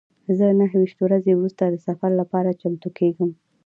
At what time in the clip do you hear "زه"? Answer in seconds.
0.37-0.45